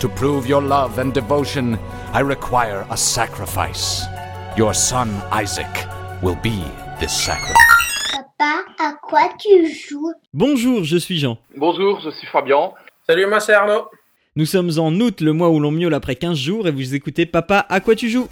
[0.00, 1.78] To prove your love and devotion,
[2.12, 4.04] I require a sacrifice.
[4.54, 5.88] Your son Isaac
[6.22, 6.62] will be
[7.00, 7.56] this sacrifice.
[8.12, 10.12] Papa, à quoi tu joues?
[10.34, 11.38] Bonjour, je suis Jean.
[11.56, 12.72] Bonjour, je suis Fabien.
[13.08, 13.86] Salut, moi c'est Arnaud.
[14.36, 17.24] Nous sommes en août, le mois où l'on miaule après 15 jours, et vous écoutez
[17.24, 18.28] Papa, à quoi tu joues?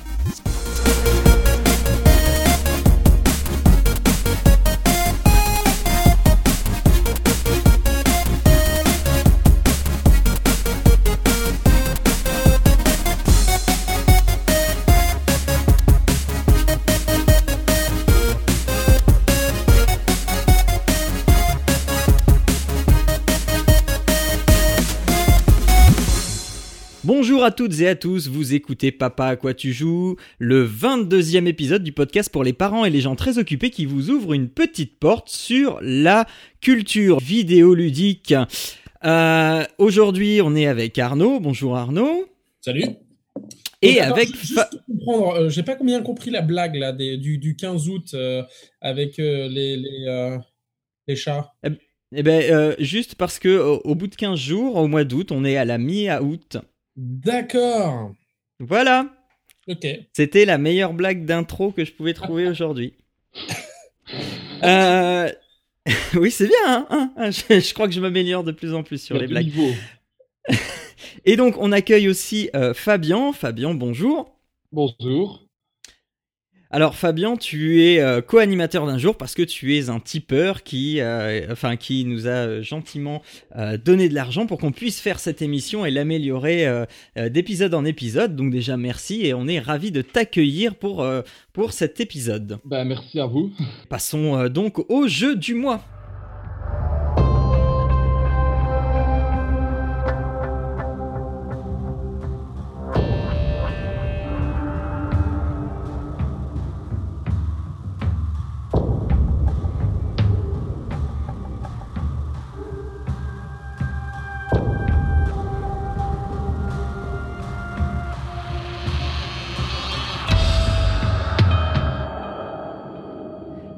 [27.45, 31.45] Bonjour à toutes et à tous, vous écoutez Papa à quoi tu joues, le 22e
[31.45, 34.48] épisode du podcast pour les parents et les gens très occupés qui vous ouvre une
[34.48, 36.27] petite porte sur la
[36.62, 38.33] culture vidéoludique.
[39.05, 41.38] Euh, Aujourd'hui, on est avec Arnaud.
[41.38, 42.25] Bonjour Arnaud.
[42.62, 42.85] Salut.
[43.83, 44.30] Et Donc, avec
[44.97, 48.43] euh, j'ai pas bien compris la blague là des- du, du 15 août euh,
[48.80, 50.38] avec euh, les les, euh,
[51.09, 51.52] les chats.
[52.16, 55.30] Eh ben, euh, juste parce que au, au bout de 15 jours, au mois d'août,
[55.30, 56.57] on est à la mi-août.
[56.96, 58.12] D'accord.
[58.60, 59.06] Voilà.
[59.68, 59.87] Ok.
[60.12, 62.95] C'était la meilleure blague d'intro que je pouvais trouver aujourd'hui.
[64.62, 65.31] Euh,
[66.15, 66.56] oui, c'est bien.
[66.66, 69.26] hein, hein, hein, je, je crois que je m'améliore de plus en plus sur les
[69.26, 69.50] blagues.
[71.25, 73.32] Et donc, on accueille aussi euh, Fabien.
[73.32, 74.38] Fabien, bonjour.
[74.72, 75.44] Bonjour.
[76.75, 81.00] Alors, Fabien, tu es euh, co-animateur d'un jour parce que tu es un tipeur qui,
[81.00, 83.22] euh, enfin, qui nous a euh, gentiment
[83.55, 86.67] euh, donné de l'argent pour qu'on puisse faire cette émission et l'améliorer
[87.31, 88.34] d'épisode en épisode.
[88.34, 91.06] Donc, déjà, merci et on est ravis de t'accueillir pour,
[91.53, 92.59] pour cet épisode.
[92.65, 93.53] Ben, merci à vous.
[93.89, 95.81] Passons donc au jeu du mois.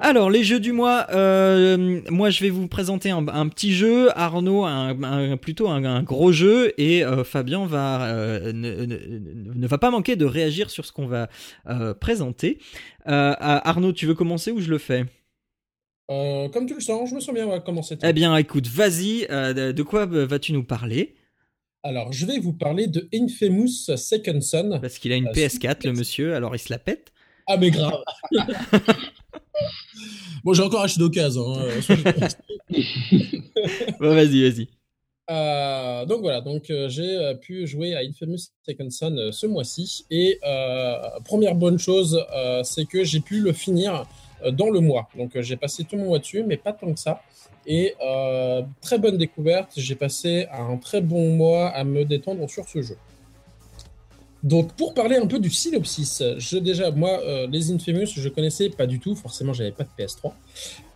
[0.07, 4.17] Alors, les jeux du mois, euh, moi je vais vous présenter un, un petit jeu,
[4.17, 9.53] Arnaud un, un- plutôt un, un gros jeu, et euh, Fabien va, euh, ne, ne-
[9.53, 11.29] ne va pas manquer de réagir sur ce qu'on va
[11.99, 12.59] présenter.
[13.05, 15.07] Arnaud, tu veux commencer ou je le fais?
[16.09, 17.45] Comme tu le sens, je me sens bien.
[17.49, 17.99] On va commencer.
[18.01, 21.17] Eh bien, écoute, vas-y, de, quoi vas-tu nous parler?
[21.83, 24.79] Alors, je vais vous parler de Infamous Second Son.
[24.81, 27.13] Parce qu'il a une Euh, PS4, le monsieur, alors il se la pète.
[27.49, 27.93] Ah mais grave.
[30.45, 31.55] bon, j'ai encore acheté d'occasion.
[31.55, 32.29] hein, euh.
[34.01, 34.69] Bon, vas-y, vas-y.
[35.29, 40.05] Euh, donc voilà, donc euh, j'ai euh, pu jouer à Infamous Second Son ce mois-ci
[40.11, 40.39] et
[41.25, 42.25] première bonne chose,
[42.63, 44.07] c'est que j'ai pu le finir
[44.53, 45.09] dans le mois.
[45.17, 47.23] Donc j'ai passé tout mon mois dessus, mais pas tant que ça.
[47.67, 47.95] Et
[48.81, 52.97] très bonne découverte, j'ai passé un très bon mois à me détendre sur ce jeu.
[54.47, 58.69] Donc pour parler un peu du synopsis, je déjà moi euh, les Infamous je connaissais
[58.71, 60.33] pas du tout, forcément j'avais pas de PS3.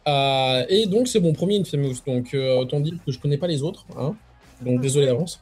[0.08, 3.48] Euh, et donc c'est mon premier Infamous, donc euh, autant dire que je connais pas
[3.48, 4.14] les autres, hein.
[4.64, 5.40] donc désolé d'avance.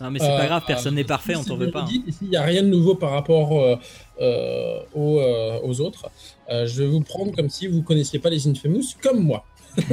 [0.00, 1.82] Non, mais c'est pas Euh, grave, personne n'est parfait, on t'en veut pas.
[1.82, 1.88] hein.
[2.22, 3.76] il n'y a rien de nouveau par rapport euh,
[4.20, 6.10] euh, aux, euh, aux autres.
[6.50, 9.44] Euh, je vais vous prendre comme si vous ne connaissiez pas les Infamous comme moi.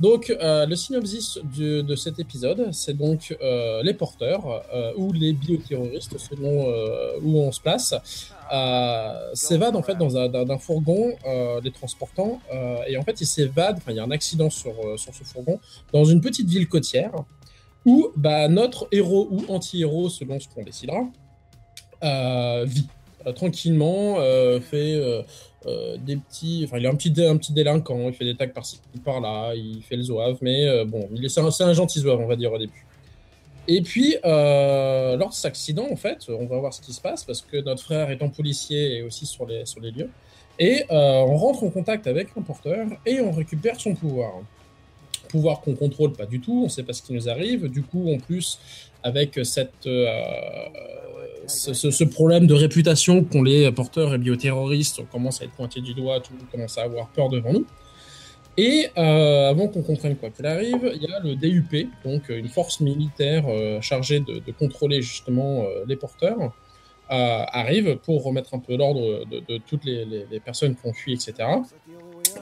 [0.00, 5.32] donc, euh, le synopsis de cet épisode, c'est donc euh, les porteurs euh, ou les
[5.32, 6.66] bioterroristes, selon
[7.22, 7.94] où on se place,
[9.34, 11.12] s'évadent en fait dans un, fourgon
[11.62, 12.40] les transportant.
[12.88, 15.60] et en fait, ils s'évadent, il y a un accident sur, sur ce fourgon,
[15.92, 17.12] dans une petite ville côtière
[17.86, 21.04] où bah, notre héros ou anti-héros, selon ce qu'on décidera,
[22.64, 22.88] vit
[23.34, 24.16] tranquillement,
[24.60, 25.24] fait
[25.66, 26.62] euh, des petits.
[26.64, 29.82] Enfin, il est un petit, un petit délinquant, il fait des tags par-ci par-là, il
[29.82, 32.58] fait le zouave, mais euh, bon, est, c'est, un, gentil zouave, on va dire au
[32.58, 32.86] début.
[33.66, 37.00] Et puis, euh, lors de cet accident, en fait, on va voir ce qui se
[37.00, 40.10] passe parce que notre frère étant policier est aussi sur les, sur les lieux.
[40.58, 44.32] Et euh, on rentre en contact avec un porteur et on récupère son pouvoir
[45.34, 47.66] pouvoir qu'on contrôle pas du tout, on sait pas ce qui nous arrive.
[47.66, 48.60] Du coup, en plus,
[49.02, 50.08] avec cette, euh,
[51.48, 55.92] ce, problème de réputation qu'ont les porteurs et bioterroristes, on commence à être pointé du
[55.92, 57.66] doigt, tout commence à avoir peur devant nous.
[58.56, 62.48] Et euh, avant qu'on comprenne quoi qu'il arrive, il y a le DUP, donc une
[62.48, 66.52] force militaire euh, chargée de, contrôler justement les porteurs,
[67.08, 71.34] arrive pour remettre un peu l'ordre de, toutes les- les personnes qui ont fui, etc.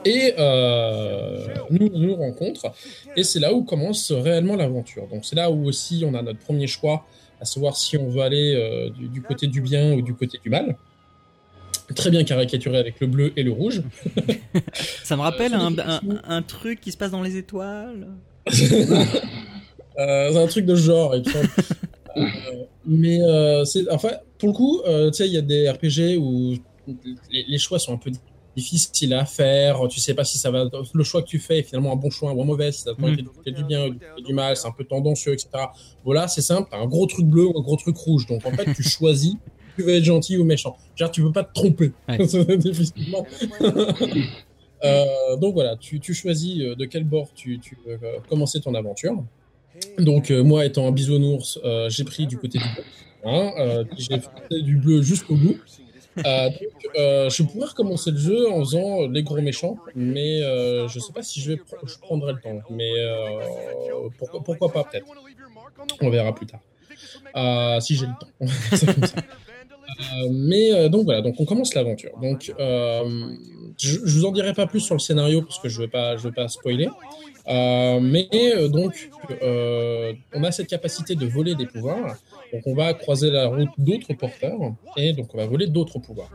[0.05, 2.71] Et euh, nous on nous rencontre,
[3.15, 5.07] et c'est là où commence réellement l'aventure.
[5.07, 7.05] Donc c'est là où aussi on a notre premier choix,
[7.41, 10.39] à savoir si on veut aller euh, du, du côté du bien ou du côté
[10.43, 10.75] du mal.
[11.95, 13.83] Très bien caricaturé avec le bleu et le rouge.
[15.03, 18.07] Ça me rappelle Euh, un, truc qui se passe dans les étoiles.
[18.49, 18.87] C'est
[19.97, 21.13] un truc de ce genre.
[21.13, 22.23] Euh,
[22.85, 26.17] mais euh, c'est, enfin, pour le coup, euh, tu sais, il y a des RPG
[26.17, 26.55] où
[27.31, 28.11] les, les choix sont un peu
[28.55, 29.79] difficiles à faire.
[29.89, 32.09] Tu sais pas si ça va, le choix que tu fais est finalement un bon
[32.09, 33.15] choix ou un mauvais, si ça te Mhm.
[33.55, 35.49] du bien ou du mal, c'est un peu tendancieux, etc.
[36.03, 38.25] Voilà, c'est simple, t'as un gros truc bleu ou un gros truc rouge.
[38.27, 39.35] Donc en fait, tu choisis,
[39.77, 40.75] tu veux être gentil ou méchant.
[40.95, 41.91] Genre, tu peux pas te tromper.
[42.07, 42.17] Ouais.
[42.57, 43.25] Difficilement.
[44.85, 48.59] Euh, donc voilà, tu, tu choisis euh, de quel bord tu, tu veux euh, commencer
[48.59, 49.23] ton aventure.
[49.97, 52.83] Donc euh, moi étant un bisounours, euh, j'ai pris du côté du bleu.
[53.23, 55.57] Hein, euh, j'ai fait du bleu jusqu'au bout.
[56.17, 60.87] Euh, donc, euh, je pourrais recommencer le jeu en faisant les gros méchants, mais euh,
[60.87, 62.61] je sais pas si je vais je prendrai le temps.
[62.69, 63.39] Mais euh,
[64.17, 65.07] pourquoi, pourquoi pas peut-être.
[66.01, 66.61] On verra plus tard.
[67.35, 69.15] Euh, si j'ai le temps.
[70.15, 72.17] Euh, mais donc voilà, donc on commence l'aventure.
[72.19, 73.03] Donc je,
[73.77, 76.23] je vous en dirai pas plus sur le scénario parce que je veux pas, je
[76.23, 76.89] veux pas spoiler.
[77.47, 78.27] Mais
[78.69, 79.11] donc
[79.41, 82.15] on a cette capacité de voler des pouvoirs.
[82.53, 84.59] Donc on va croiser la route d'autres porteurs
[84.95, 86.29] et donc on va voler d'autres pouvoirs.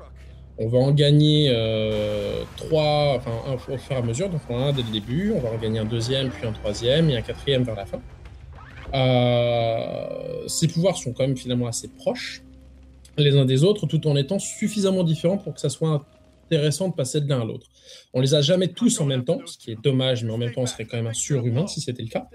[0.59, 3.31] On va en gagner euh, trois, enfin
[3.73, 4.29] au fur et à mesure.
[4.29, 6.47] Donc on en a un dès le début, on va en gagner un deuxième, puis
[6.47, 8.01] un troisième et un quatrième vers la fin.
[8.95, 12.43] Euh, ces pouvoirs sont quand même finalement assez proches
[13.17, 16.05] les uns des autres, tout en étant suffisamment différents pour que ça soit
[16.49, 17.67] intéressant de passer de l'un à l'autre.
[18.15, 20.53] On les a jamais tous en même temps, ce qui est dommage, mais en même
[20.53, 22.29] temps, on serait quand même un surhumain si c'était le cas.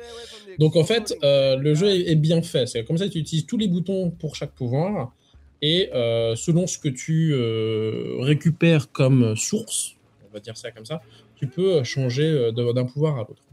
[0.59, 2.67] Donc en fait, euh, le jeu est, bien fait.
[2.67, 5.13] C'est comme ça, tu utilises tous les boutons pour chaque pouvoir,
[5.61, 9.95] et euh, selon ce que tu euh, récupères comme source,
[10.29, 11.01] on va dire ça comme ça,
[11.35, 13.43] tu peux changer d'un pouvoir à l'autre.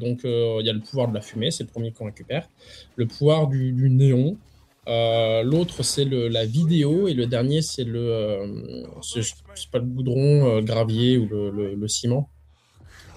[0.00, 2.48] Donc il y a le pouvoir de la fumée, c'est le premier qu'on récupère,
[2.96, 4.36] le pouvoir du, du néon,
[4.88, 7.08] euh, L'autre, c'est le- la vidéo.
[7.08, 8.00] Et le dernier, c'est le.
[8.00, 8.46] euh,
[9.02, 12.28] c'est pas le goudron, euh, gravier ou le, le- le ciment.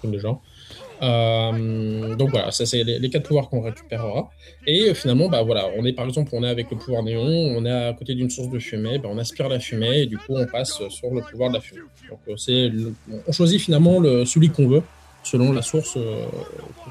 [0.02, 0.42] Comme le genre.
[1.00, 4.32] Donc voilà, ça c'est les, quatre pouvoirs qu'on récupérera.
[4.66, 7.64] Et finalement, bah voilà, on est par exemple, on est avec le pouvoir néon, on
[7.66, 10.34] est à côté d'une source de fumée, bah, on aspire la fumée et du coup
[10.36, 11.82] on passe sur le pouvoir de la fumée.
[12.10, 12.94] Donc c'est, le-
[13.28, 14.82] on choisit finalement le, celui qu'on veut
[15.24, 15.98] selon la source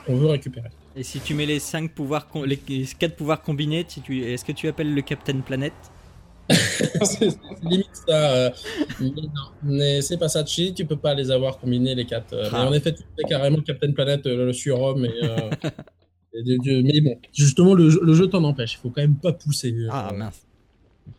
[0.07, 0.69] qu'on veut récupérer.
[0.97, 4.45] Et si tu mets les cinq pouvoirs, com- les les quatre pouvoirs combinés, tu- est-ce
[4.45, 5.73] que tu appelles le Captain Planet?
[6.49, 7.31] C'est c'est
[7.63, 8.31] limite ça.
[8.37, 8.51] euh,
[9.01, 12.07] mais non, mais c'est pas ça de cheat, tu peux pas les avoir combinés les
[12.07, 12.33] quatre.
[12.33, 12.63] euh, Ah.
[12.63, 15.05] Mais en effet, tu fais carrément Captain Planet, euh, le surhomme.
[15.05, 15.51] Et, euh,
[16.35, 18.75] et de- de- mais bon, justement, le, jeu- le jeu t'en empêche.
[18.75, 19.73] Il faut quand même pas pousser.
[19.73, 20.47] euh, Ah mince.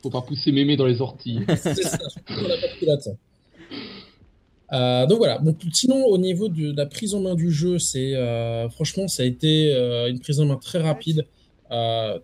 [0.01, 1.39] Faut pas pousser mémé dans les orties.
[1.47, 3.11] c'est ça, surtout sur la partie là, ça.
[4.73, 5.37] Euh, donc voilà.
[5.39, 9.23] Donc, sinon, au niveau de la prise en main du jeu, c'est euh, franchement, ça
[9.23, 11.25] a été euh, une prise en main très rapide,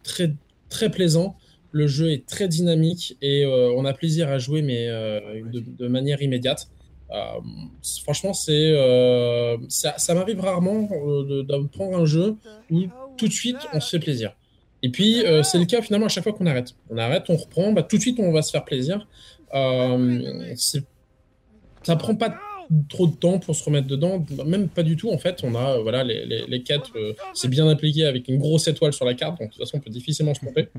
[0.03, 0.33] très
[0.69, 1.35] très plaisant.
[1.71, 6.69] Le jeu est très dynamique et on a plaisir à jouer, mais de, manière immédiate.
[8.03, 8.73] Franchement, c'est
[9.69, 12.35] ça, ça m'arrive rarement de, prendre un jeu
[12.69, 12.81] où
[13.17, 14.35] tout de suite on se fait plaisir.
[14.83, 16.75] Et puis c'est le cas finalement à chaque fois qu'on arrête.
[16.91, 19.07] On arrête, on reprend, bah, tout de suite on va se faire plaisir.
[21.83, 22.33] Ça prend pas
[22.89, 25.41] trop de temps pour se remettre dedans, même pas du tout en fait.
[25.43, 28.67] On a euh, voilà les, les, les quêtes, euh, c'est bien appliqué avec une grosse
[28.67, 30.67] étoile sur la carte, donc de toute façon on peut difficilement se tromper.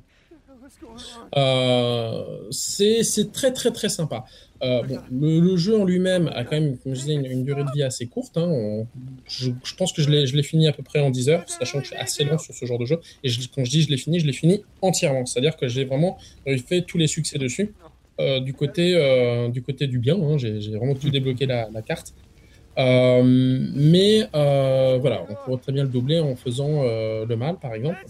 [1.37, 4.25] Euh, c'est c'est très très très sympa.
[4.63, 7.45] Euh, bon, le, le jeu en lui-même a quand même, comme je disais, une, une
[7.45, 8.37] durée de vie assez courte.
[8.37, 8.47] hein.
[8.49, 8.87] On-
[9.27, 11.43] je, je pense que je l'ai je l'ai fini à peu près en 10 heures,
[11.49, 13.01] sachant que je suis assez lent sur ce genre de jeu.
[13.25, 15.27] Et je- quand je dis je l'ai fini, je l'ai fini entièrement.
[15.27, 16.19] C'est-à-dire que j'ai vraiment
[16.69, 17.75] fait tous les succès dessus.
[18.21, 20.39] Euh, du, côté, euh, du côté du bien, hein.
[20.39, 22.15] j'ai vraiment tout débloqué la, la carte.
[22.79, 28.05] Euh, mais voilà, on pourrait très bien le doubler en faisant le mal, par exemple.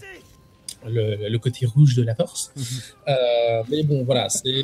[0.87, 2.53] Le, le côté rouge de la force.
[3.07, 4.63] Euh, mais bon, voilà, c'est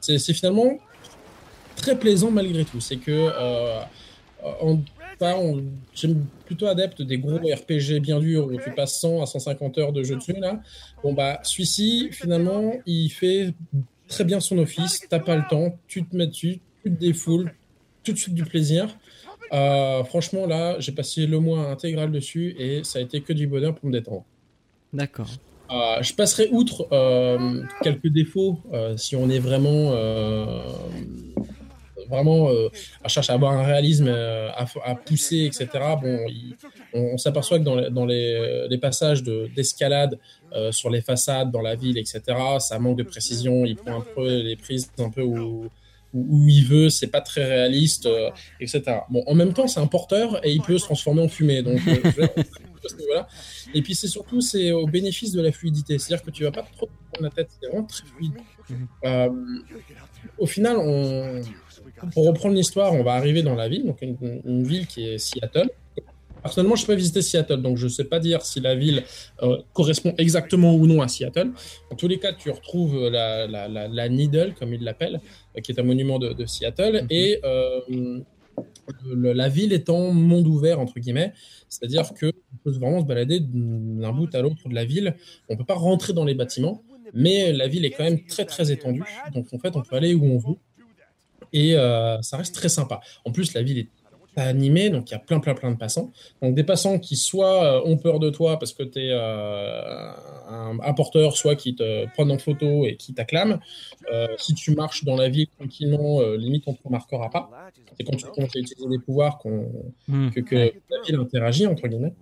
[0.00, 0.78] c'est finalement
[1.76, 2.80] très plaisant malgré tout.
[2.80, 3.30] C'est que
[4.42, 4.78] en,
[5.94, 9.92] j'aime plutôt adepte des gros RPG bien durs où tu passes 100 à 150 heures
[9.92, 10.60] de jeu dessus là.
[11.02, 13.54] Bon bah celui-ci finalement il fait
[14.12, 15.00] très bien son office.
[15.08, 17.52] T'as pas le temps, tu te mets dessus, tu te défoules,
[18.04, 18.96] tout de suite du plaisir.
[19.52, 23.46] Euh, franchement là, j'ai passé le mois intégral dessus et ça a été que du
[23.46, 24.24] bonheur pour me détendre.
[24.92, 25.28] D'accord.
[25.70, 28.60] Euh, je passerai outre euh, quelques défauts
[28.96, 29.92] si on est vraiment
[32.12, 32.68] vraiment euh,
[33.04, 35.66] à chercher à avoir un réalisme euh, à, à pousser etc
[36.00, 36.54] bon il-
[36.94, 40.18] on, on s'aperçoit que dans les, dans les, les passages de- d'escalade
[40.54, 42.20] euh, sur les façades dans la ville etc
[42.58, 45.68] ça manque de précision il prend un peu les prises un peu où
[46.14, 48.28] où, où il veut, c'est pas très réaliste, euh,
[48.60, 48.82] etc.
[49.08, 51.78] Bon, en même temps, c'est un porteur et il peut se transformer en fumée, donc
[51.88, 53.26] euh, je vais- à ce niveau-là.
[53.72, 56.66] Et puis c'est surtout c'est au bénéfice de la fluidité, c'est-à-dire que tu vas pas
[56.76, 58.34] trop te prendre la tête, c'est vraiment très fluide.
[58.68, 58.88] Mhm.
[59.06, 59.30] Euh,
[60.36, 61.40] au final, on,
[62.12, 65.18] pour reprendre l'histoire, on va arriver dans la ville, donc une, une ville qui est
[65.18, 65.70] Seattle.
[66.42, 69.04] Personnellement, je n'ai pas visité Seattle, donc je ne sais pas dire si la ville
[69.44, 71.52] euh, correspond exactement ou non à Seattle.
[71.90, 75.20] En tous les cas, tu retrouves la, la, la, la Needle, comme ils l'appellent,
[75.56, 77.06] euh, qui est un monument de, de Seattle, Mhm.
[77.10, 77.80] et euh,
[79.06, 81.32] le- la ville est en monde ouvert, entre guillemets,
[81.68, 82.32] c'est-à-dire qu'on
[82.64, 85.14] peut vraiment se balader d'un bout à l'autre de la ville.
[85.48, 86.82] On ne peut pas rentrer dans les bâtiments,
[87.14, 89.04] mais la ville est quand même très très étendue,
[89.34, 90.56] donc en fait, on peut aller où on veut,
[91.52, 93.00] et euh, ça reste très sympa.
[93.24, 93.88] En plus, la ville est
[94.36, 96.10] animée, donc il y a plein plein plein de passants.
[96.40, 100.78] Donc des passants qui soit euh, ont peur de toi parce que tu es un,
[100.82, 103.58] un porteur, soit qui te prennent en photo et qui t'acclament.
[104.12, 107.50] Euh, si tu marches dans la ville tranquillement, euh, limite on te remarquera pas.
[107.98, 109.70] C'est quand tu commences à utiliser des pouvoirs qu'on
[110.08, 110.30] Hmm.
[110.30, 112.14] que, la ville interagit entre guillemets.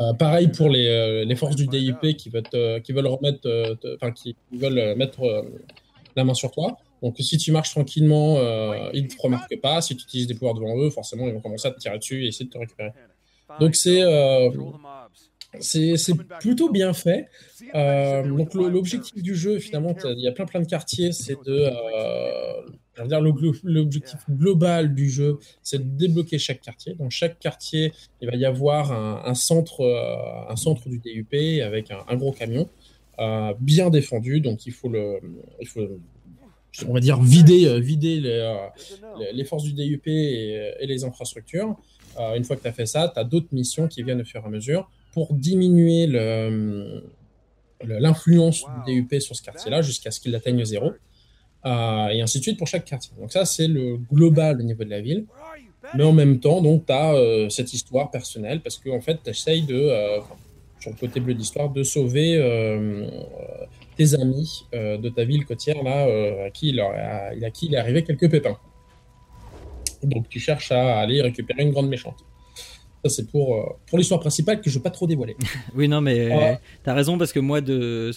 [0.00, 3.46] Euh, pareil pour les, euh, les forces du DIP qui veulent, te- qui veulent remettre,
[3.46, 5.42] euh, enfin qui veulent euh, mettre euh,
[6.16, 6.76] la main sur toi.
[7.02, 9.80] Donc si tu marches tranquillement, euh, ils ne te remarquent pas.
[9.82, 12.24] Si tu utilises des pouvoirs devant eux, forcément ils vont commencer à te tirer dessus
[12.24, 12.90] et essayer de te récupérer.
[13.60, 14.50] Donc c'est euh,
[15.60, 15.96] c'est
[16.40, 17.28] plutôt bien fait.
[17.74, 21.34] Euh, donc le- l'objectif du jeu, finalement, il y a plein plein de quartiers, c'est
[21.46, 22.62] de, euh,
[22.98, 26.94] le l'objectif global du jeu, c'est de débloquer chaque quartier.
[26.94, 29.82] Dans chaque quartier, il va y avoir un, un centre,
[30.48, 32.68] un centre du DUP avec un, un gros camion
[33.60, 34.40] bien défendu.
[34.40, 35.20] Donc il faut le,
[35.60, 35.80] il faut,
[36.88, 38.54] on va dire vider, euh, vider les, euh,
[39.18, 41.76] les- les forces du DUP et, et les infrastructures.
[42.18, 44.24] Euh, une fois que tu as fait ça, tu as d'autres missions qui viennent au
[44.24, 47.04] fur et à mesure pour diminuer le-
[47.84, 50.92] l'influence du DUP sur ce quartier-là jusqu'à ce qu'il atteigne zéro.
[51.64, 53.12] Euh, et ainsi de suite pour chaque quartier.
[53.18, 55.24] Donc ça, c'est le global au niveau de la ville.
[55.94, 57.14] Mais en même temps, donc, tu as
[57.50, 60.18] cette histoire personnelle parce qu'en en fait, tu essayes de, euh,
[60.80, 63.08] sur le côté bleu d'histoire, de sauver euh, euh,
[63.96, 67.66] tes amis euh, de ta ville côtière, là, euh, à, qui il, a, à qui
[67.66, 68.56] il est arrivé quelques pépins.
[70.02, 72.16] Donc tu cherches à aller récupérer une grande méchante.
[73.04, 75.36] Ça, c'est pour, euh, pour l'histoire principale que je ne veux pas trop dévoiler.
[75.74, 76.52] Oui, non, mais Ouais.
[76.52, 78.10] euh, t'as raison parce que moi, de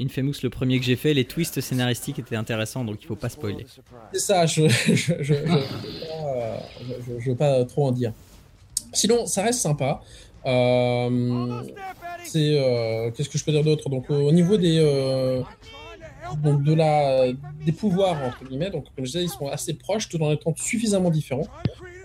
[0.00, 3.28] Infamous, le premier que j'ai fait, les twists scénaristiques étaient intéressants, donc il faut pas
[3.28, 3.66] spoiler.
[4.12, 6.62] C'est ça, je je, je, veux pas,
[7.06, 8.12] je- je veux pas trop en dire.
[8.92, 10.02] Sinon, ça reste sympa.
[10.44, 11.62] Euh,
[12.24, 13.88] c'est euh, qu'est-ce que je peux dire d'autre?
[13.88, 15.42] Donc au au niveau des euh,
[16.42, 17.32] donc de la
[17.64, 20.54] des pouvoirs entre guillemets, donc comme je disais, ils sont assez proches tout en étant
[20.56, 21.46] suffisamment différents.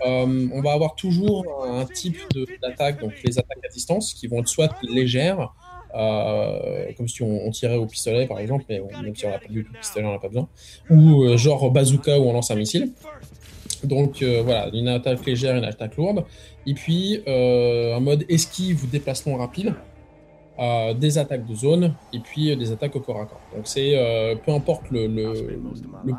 [0.06, 2.18] Euh, on va avoir toujours un type
[2.62, 5.52] d'attaque, donc les attaques à distance, qui vont être soit légères,
[5.92, 9.64] comme si on, tirait au pistolet par exemple, mais même si on n'a pas du
[9.64, 10.48] tout pistolet, on n'a pas besoin,
[10.90, 12.92] ou genre bazooka où on lance un missile.
[13.82, 16.24] Donc voilà, une attaque légère, une attaque lourde,
[16.66, 19.74] et puis un mode esquive ou déplacement rapide,
[20.58, 23.40] euh, des attaques de zone, et puis euh, des attaques au corps à corps.
[23.54, 25.34] Donc c'est euh, peu importe le,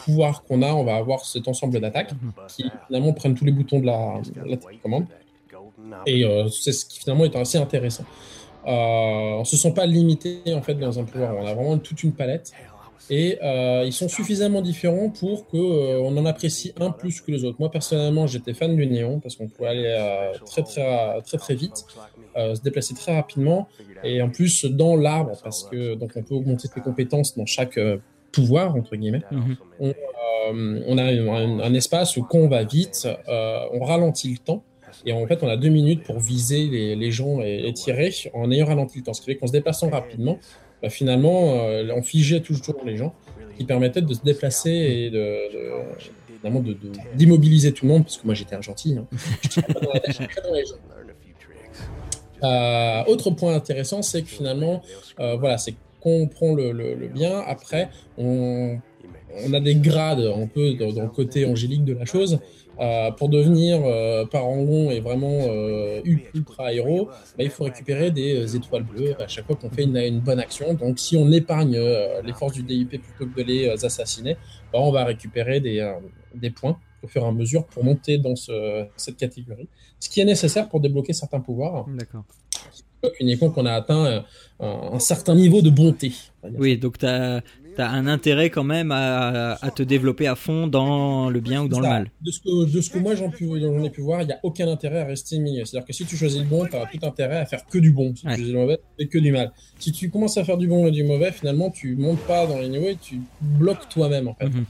[0.06, 2.12] pouvoir qu'on a, on va avoir cet ensemble d'attaques
[2.48, 5.08] qui finalement prennent tous les boutons de la, la télécommande.
[6.06, 8.06] Et c'est ce qui finalement est assez intéressant.
[8.66, 12.14] On se sent pas limité en fait dans un pouvoir, on a vraiment toute une
[12.14, 12.54] palette
[13.10, 17.32] et euh, ils sont suffisamment différents pour que euh, on en apprécie un plus que
[17.32, 17.58] les autres.
[17.60, 21.56] Moi personnellement, j'étais fan du néon parce qu'on pouvait aller euh, très très très très
[21.56, 21.86] vite,
[22.36, 23.68] se déplacer très rapidement
[24.04, 27.80] et en plus dans l'arbre parce que donc on peut augmenter ses compétences dans chaque
[28.32, 29.24] pouvoir entre guillemets.
[29.32, 29.58] Mhm.
[29.82, 34.64] Euh, on a un, un espace où quand on va vite, on ralentit le temps.
[35.06, 38.12] Et en fait, on a deux minutes pour viser les, les gens et, et tirer
[38.34, 39.14] en ayant ralenti le temps.
[39.14, 40.40] Ce qui fait qu'en se déplaçant rapidement,
[40.82, 43.14] bah, finalement, euh, on figeait toujours les gens,
[43.58, 48.34] qui permettait de se déplacer et de, de- d'immobiliser tout le monde, parce que moi
[48.34, 48.98] j'étais un gentil.
[48.98, 49.06] hein.
[52.42, 54.82] Euh, autre point intéressant, c'est que finalement,
[55.20, 57.40] euh, voilà, c'est qu'on prend le- le bien.
[57.46, 58.80] Après, on,
[59.46, 62.40] on a des grades un peu dans, le côté angélique de la chose.
[62.80, 66.02] Euh, pour devenir euh, parangon et vraiment euh,
[66.34, 70.20] ultra héros, bah, il faut récupérer des étoiles bleues à chaque fois qu'on fait une,
[70.22, 70.74] bonne action.
[70.76, 71.78] Donc, si on épargne
[72.24, 74.36] les forces du DIP plutôt que de les assassiner,
[74.72, 78.86] bah, on va récupérer des, points au fur et à mesure pour monter dans ce-
[78.96, 79.68] cette catégorie.
[80.00, 82.24] Ce qui est nécessaire pour débloquer certains pouvoirs, D'accord.
[83.20, 84.20] Uniquement qu'on a atteint euh,
[84.60, 86.12] un, un certain niveau de bonté.
[86.58, 87.42] Oui, donc t'as
[87.78, 91.70] as un intérêt quand même à, à te développer à fond dans le bien ou
[91.70, 92.12] dans le mal.
[92.22, 94.68] De ce que, de ce que moi j'en ai pu voir, il n'y a aucun
[94.68, 95.64] intérêt à rester milieu.
[95.64, 97.92] C'est-à-dire que si tu choisis le bon, tu as tout intérêt à faire que du
[97.94, 98.14] bon.
[98.18, 98.34] Si Ouais.
[98.34, 99.54] tu choisis le mauvais, tu fais que du mal.
[99.80, 102.60] Si tu commences à faire du bon et du mauvais, finalement, tu montes pas dans
[102.60, 104.48] les niveaux et tu bloques toi-même en fait.
[104.50, 104.66] Mhm.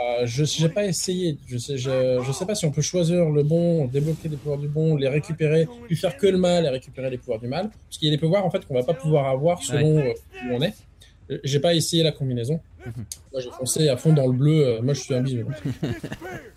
[0.00, 1.36] Euh, je n'ai pas essayé.
[1.46, 4.58] Je sais, je, je sais pas si on peut choisir le bon, débloquer les pouvoirs
[4.58, 7.68] du bon, les récupérer, lui faire que le mal et récupérer les pouvoirs du mal.
[7.88, 10.12] Parce qu'il y a des pouvoirs en fait qu'on va pas pouvoir avoir selon euh,
[10.46, 10.74] où on est.
[11.30, 12.60] Euh, J'ai pas essayé la combinaison.
[13.32, 14.80] Moi, j'ai foncé à fond dans le bleu.
[14.82, 15.44] moi, je suis un bisou.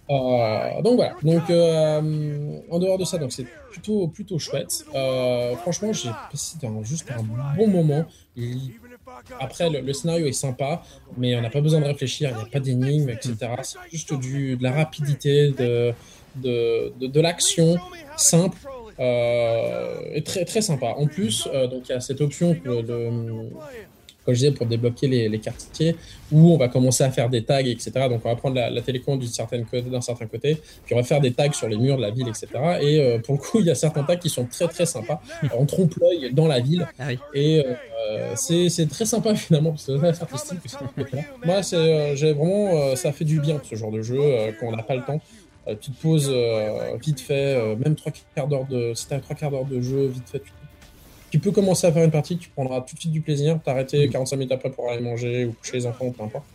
[0.08, 1.16] Euh, donc voilà.
[1.24, 4.86] Donc euh, en dehors de ça, donc c'est plutôt plutôt chouette.
[4.94, 7.24] Euh, franchement, j'ai passé un- juste un
[7.58, 8.06] bon moment.
[8.36, 8.74] Il-
[9.40, 10.84] Après, le, scénario est sympa,
[11.18, 12.30] mais on n'a pas besoin de réfléchir.
[12.32, 13.36] Il n'y a pas d'énigmes, etc.
[13.64, 15.94] C'est juste du, de la rapidité, de
[16.36, 17.78] de, de, l'action
[18.18, 18.58] simple.
[19.00, 20.94] Euh, et très très sympa.
[20.98, 22.82] En plus, euh, il y a cette option que
[24.26, 25.96] comme je disais, pour débloquer les, les quartiers,
[26.32, 27.92] où on va commencer à faire des tags, etc.
[28.10, 30.98] Donc on va prendre la, la télécommande d'une certaine côté- d'un certain côté, puis on
[30.98, 32.48] va faire des tags sur les murs de la ville, etc.
[32.82, 35.22] Et euh, pour le coup, il y a certains tags qui sont très très sympas.
[35.58, 37.20] On trompe l'œil dans la ville, Ah oui.
[37.34, 37.64] et
[38.10, 40.76] euh, c'est c'est très sympa finalement, parce que c'est artistique aussi.
[41.46, 44.20] Moi, c'est, euh, j'ai vraiment, ça fait du bien ce genre de jeu
[44.60, 45.22] quand on n'a pas le temps.
[45.68, 49.36] Euh, tu te poses euh, vite fait, euh, même trois quarts d'heure de, t'as trois
[49.36, 50.52] quarts d'heure de jeu, vite fait, tu,
[51.36, 54.08] tu peux commencer à faire une partie, tu prendras tout de suite du plaisir, t'arrêter
[54.08, 56.46] 45 minutes après pour aller manger ou coucher les enfants, peu importe.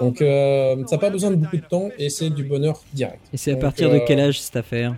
[0.00, 3.20] Donc, euh, ça n'a pas besoin de beaucoup de temps et c'est du bonheur direct.
[3.30, 4.96] Et c'est à Donc, partir de euh, quel âge cette affaire?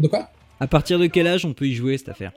[0.00, 0.30] De quoi?
[0.60, 2.32] À partir de quel âge on peut y jouer cette affaire?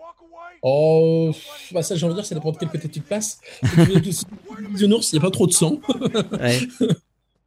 [0.62, 1.32] Oh,
[1.72, 3.40] bah ça, j'ai envie de dire, dépend de quel côté tu te passes.
[3.78, 5.80] Il n'y a pas trop de sang.
[6.42, 6.60] Ouais.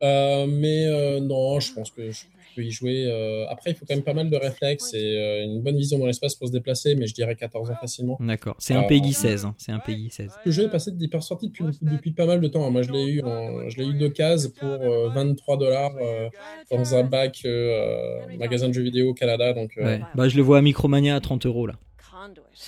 [0.02, 2.22] Euh, mais euh, non, je pense que je
[2.54, 3.04] peux y jouer.
[3.06, 5.98] euh, Après, il faut quand même pas mal de réflexes et euh, une bonne vision
[5.98, 8.16] dans l'espace pour se déplacer, mais je dirais 14 ans facilement.
[8.20, 8.56] D'accord.
[8.58, 9.44] C'est un Euh, Peggy 16.
[9.44, 9.54] hein.
[9.58, 10.30] C'est un Peggy 16.
[10.44, 12.64] Le jeu est passé d'hyper sorti depuis, depuis pas mal de temps.
[12.66, 12.70] hein.
[12.70, 15.92] Moi, je l'ai eu, en, je l'ai eu deux cases pour euh, 23 dollars
[16.70, 19.52] dans un bac euh, magasin de jeux vidéo au Canada.
[19.52, 20.00] Donc, euh, Ouais.
[20.14, 21.74] Bah, je le vois à Micromania à 30 euros là.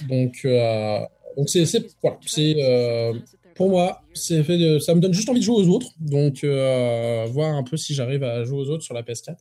[0.08, 0.98] donc, euh,
[1.36, 3.12] donc c'est, c'est, voilà, c'est euh,
[3.54, 5.88] pour moi, c'est fait de- ça me donne juste envie de jouer aux autres.
[6.00, 9.36] Donc, euh, voir un peu si j'arrive à jouer aux autres sur la PS4.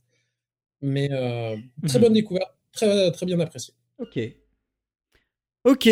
[0.82, 2.04] Mais euh, très Mhm.
[2.04, 3.72] bonne découverte, très, très bien apprécié.
[3.98, 4.18] Ok.
[5.64, 5.88] Ok.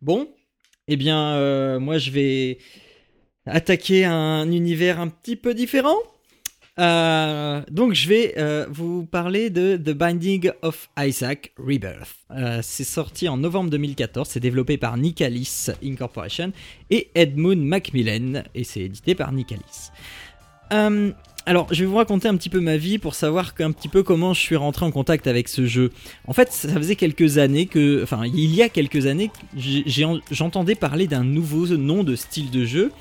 [0.00, 0.28] Bon.
[0.88, 2.58] Eh bien, euh, moi, je vais
[3.46, 5.96] attaquer un univers un petit peu différent.
[6.80, 12.16] Euh, donc, je vais euh, vous parler de The Binding of Isaac Rebirth.
[12.32, 14.28] Euh, c'est sorti en novembre 2014.
[14.28, 16.52] C'est développé par Nicalis Incorporation
[16.90, 18.42] et Edmund Macmillan.
[18.54, 19.90] Et c'est édité par Nicalis.
[20.72, 21.12] Euh,
[21.46, 24.02] alors, je vais vous raconter un petit peu ma vie pour savoir un petit peu
[24.02, 25.90] comment je suis rentré en contact avec ce jeu.
[26.26, 29.30] En fait, ça faisait quelques années que, enfin, il y a quelques années,
[30.30, 32.92] j'entendais parler d'un nouveau nom de style de jeu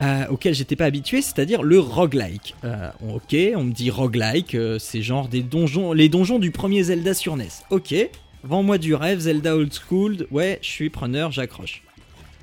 [0.00, 2.54] euh, auquel j'étais pas habitué, c'est-à-dire le roguelike.
[2.64, 7.12] Euh, ok, on me dit roguelike, c'est genre des donjons, les donjons du premier Zelda
[7.12, 7.48] sur NES.
[7.68, 7.94] Ok,
[8.42, 11.82] vends-moi du rêve, Zelda old school, ouais, je suis preneur, j'accroche.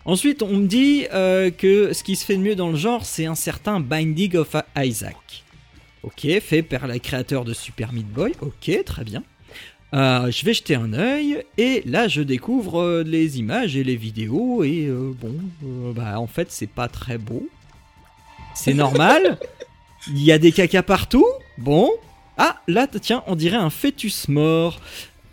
[0.06, 3.06] Ensuite, on me dit euh, que ce qui se fait de mieux dans le genre,
[3.06, 5.44] c'est un certain Binding of Isaac.
[6.04, 8.34] Ok, fait par le créateur de Super Meat Boy.
[8.42, 9.24] Ok, très bien.
[9.94, 13.96] Euh, je vais jeter un œil et là je découvre euh, les images et les
[13.96, 15.34] vidéos et euh, bon,
[15.94, 17.50] bah en fait c'est pas très beau.
[18.54, 19.40] C'est normal.
[20.08, 21.26] Il y a des cacas partout.
[21.58, 21.90] Bon.
[22.38, 24.80] Ah là tiens, on dirait un fœtus mort.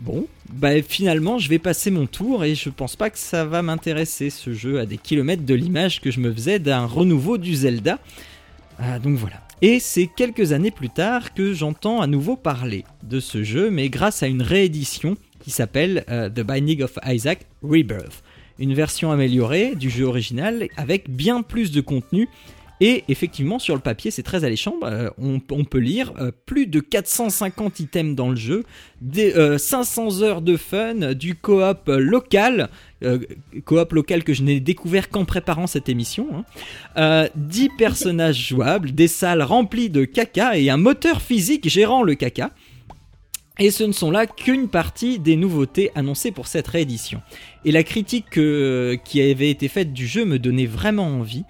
[0.01, 3.63] Bon, bah finalement je vais passer mon tour et je pense pas que ça va
[3.63, 7.55] m'intéresser ce jeu à des kilomètres de l'image que je me faisais d'un renouveau du
[7.55, 7.99] Zelda.
[8.79, 9.41] Ah, donc voilà.
[9.63, 13.89] Et c'est quelques années plus tard que j'entends à nouveau parler de ce jeu, mais
[13.89, 18.23] grâce à une réédition qui s'appelle euh, The Binding of Isaac Rebirth.
[18.59, 22.29] Une version améliorée du jeu original avec bien plus de contenu.
[22.79, 24.75] Et effectivement, sur le papier, c'est très alléchant.
[24.83, 28.65] Euh, on, on peut lire euh, plus de 450 items dans le jeu,
[29.01, 32.69] des, euh, 500 heures de fun, du coop local,
[33.03, 33.17] euh,
[33.65, 36.27] coop local que je n'ai découvert qu'en préparant cette émission.
[36.35, 36.45] hein.
[36.97, 42.13] Euh, 10 personnages jouables, des salles remplies de caca et un moteur physique gérant le
[42.13, 42.51] caca.
[43.59, 47.23] Et ce ne sont là qu'une partie des nouveautés annoncées pour cette réédition.
[47.65, 51.43] Et la critique euh, qui avait été faite du jeu me donnait vraiment envie.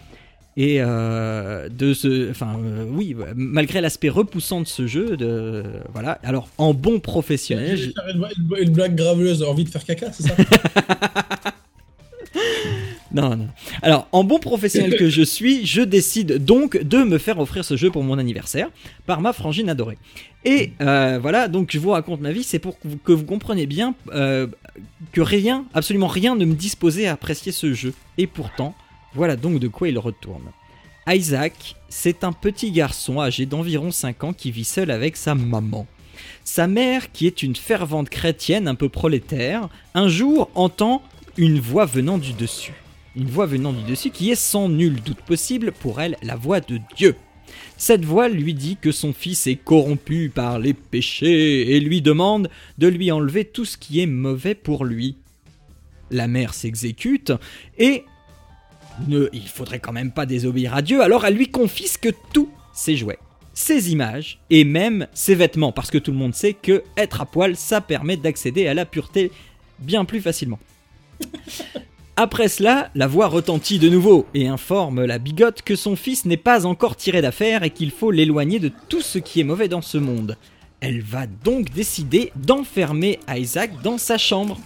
[0.60, 6.20] Et euh, de ce, enfin euh, oui, malgré l'aspect repoussant de ce jeu, de voilà.
[6.24, 8.26] Alors en bon professionnel, je- une,
[8.64, 10.34] une- blague graveuse, envie de faire caca, c'est ça
[13.14, 13.48] Non, non.
[13.82, 17.78] Alors, en bon professionnel que je suis, je décide donc de me faire offrir ce
[17.78, 18.70] jeu pour mon anniversaire
[19.06, 19.98] par ma frangine adorée.
[20.44, 23.24] Et euh, voilà, donc je vous raconte ma vie, c'est pour que vous, que vous
[23.26, 24.46] compreniez bien euh,
[25.14, 27.94] que rien, absolument rien ne me disposait à apprécier ce jeu.
[28.18, 28.76] Et pourtant,
[29.18, 30.52] voilà donc de quoi il retourne.
[31.08, 35.88] Isaac, c'est un petit garçon âgé d'environ 5 ans qui vit seul avec sa maman.
[36.44, 41.02] Sa mère, qui est une fervente chrétienne un peu prolétaire, un jour entend
[41.36, 42.74] une voix venant du dessus.
[43.16, 46.60] Une voix venant du dessus qui est sans nul doute possible pour elle la voix
[46.60, 47.16] de Dieu.
[47.76, 52.50] Cette voix lui dit que son fils est corrompu par les péchés et lui demande
[52.78, 55.18] de lui enlever tout ce qui est mauvais pour lui.
[56.12, 57.34] La mère s'exécute
[57.80, 58.04] et
[59.08, 62.96] ne, il faudrait quand même pas désobéir à Dieu, alors elle lui confisque tous ses
[62.96, 63.20] jouets,
[63.54, 67.26] ses images et même ses vêtements, parce que tout le monde sait que être à
[67.26, 69.32] poil, ça permet d'accéder à la pureté
[69.80, 70.60] bien plus facilement.
[72.20, 76.36] Après cela, la voix retentit de nouveau et informe la bigote que son fils n'est
[76.36, 79.84] pas encore tiré d'affaire et qu'il faut l'éloigner de tout ce qui est mauvais dans
[79.84, 80.36] ce monde.
[80.80, 84.60] Elle va donc décider d'enfermer Isaac dans sa chambre.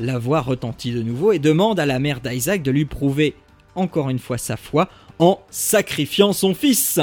[0.00, 3.34] La voix retentit de nouveau et demande à la mère d'Isaac de lui prouver
[3.76, 4.88] encore une fois sa foi
[5.20, 6.98] en sacrifiant son fils.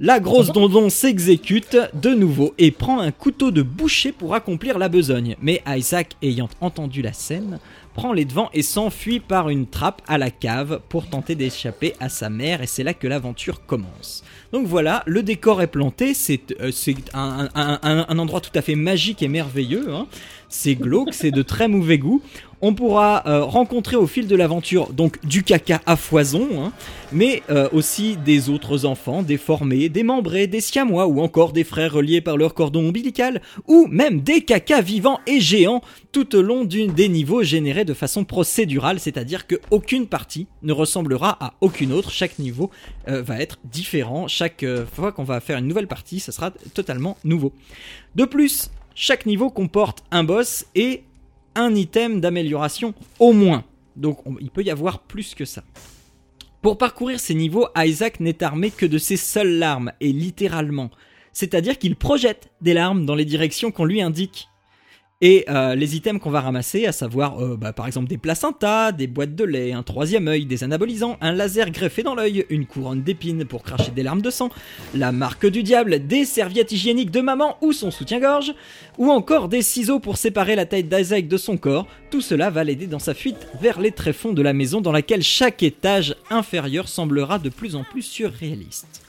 [0.00, 4.88] La grosse dondon s'exécute de nouveau et prend un couteau de boucher pour accomplir la
[4.88, 5.34] besogne.
[5.40, 7.58] Mais Isaac, ayant entendu la scène,
[7.98, 12.08] prend les devants et s'enfuit par une trappe à la cave pour tenter d'échapper à
[12.08, 14.22] sa mère et c'est là que l'aventure commence.
[14.52, 16.70] Donc voilà, le décor est planté, c'est euh,
[17.12, 20.06] un endroit tout à fait magique et merveilleux, hein.
[20.48, 22.22] c'est glauque, c'est de très mauvais goût.
[22.60, 26.72] On pourra euh, rencontrer au fil de l'aventure donc du caca à foison, hein,
[27.12, 31.92] mais euh, aussi des autres enfants déformés, des membrés, des siamois ou encore des frères
[31.92, 36.64] reliés par leur cordon ombilical, ou même des cacas vivants et géants tout au long
[36.64, 42.10] des niveaux générés de façon procédurale, c'est-à-dire que aucune partie ne ressemblera à aucune autre,
[42.10, 42.70] chaque niveau
[43.06, 47.16] euh, va être différent, chaque fois qu'on va faire une nouvelle partie, ça sera totalement
[47.22, 47.52] nouveau.
[48.16, 51.04] De plus, chaque niveau comporte un boss et
[51.74, 53.64] item d'amélioration au moins.
[53.96, 55.62] Donc on- il peut y avoir plus que ça.
[56.62, 60.90] Pour parcourir ces niveaux, Isaac n'est armé que de ses seules larmes, et littéralement.
[61.32, 64.48] C'est-à-dire qu'il projette des larmes dans les directions qu'on lui indique.
[65.20, 68.92] Et euh, les items qu'on va ramasser, à savoir euh, bah, par exemple des placentas,
[68.92, 72.66] des boîtes de lait, un troisième œil, des anabolisants, un laser greffé dans l'œil, une
[72.66, 74.48] couronne d'épines pour cracher des larmes de sang,
[74.94, 78.54] la marque du diable, des serviettes hygiéniques de maman ou son soutien-gorge,
[78.96, 82.62] ou encore des ciseaux pour séparer la tête d'Isaac de son corps, tout cela va
[82.62, 86.86] l'aider dans sa fuite vers les tréfonds de la maison dans laquelle chaque étage inférieur
[86.86, 89.07] semblera de plus en plus surréaliste.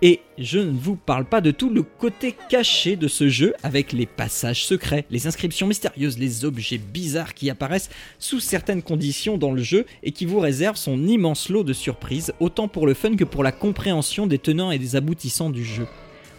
[0.00, 3.92] Et je ne vous parle pas de tout le côté caché de ce jeu avec
[3.92, 9.50] les passages secrets, les inscriptions mystérieuses, les objets bizarres qui apparaissent sous certaines conditions dans
[9.50, 13.16] le jeu et qui vous réservent son immense lot de surprises, autant pour le fun
[13.16, 15.86] que pour la compréhension des tenants et des aboutissants du jeu.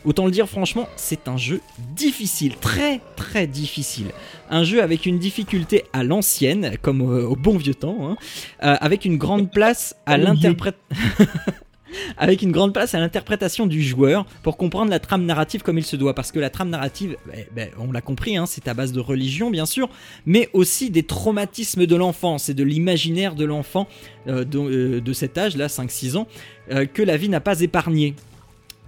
[0.06, 1.60] Autant le dire franchement, c'est un jeu
[1.93, 4.08] difficile, très très difficile.
[4.50, 8.17] Un jeu avec une difficulté à l'ancienne, comme au, au bon vieux temps, hein,
[8.63, 10.78] euh, avec une grande place à l'interprète.
[12.17, 15.86] avec une grande place à l'interprétation du joueur pour comprendre la trame narrative comme il
[15.86, 16.13] se doit.
[16.13, 18.99] Parce que la trame narrative, eh ben, on l'a compris, hein, c'est à base de
[18.99, 19.89] religion bien sûr,
[20.25, 23.88] mais aussi des traumatismes de l'enfance et de l'imaginaire de l'enfant
[24.28, 26.28] euh, de, euh, de cet âge, là, 5-6 ans,
[26.71, 28.15] euh, que la vie n'a pas épargné.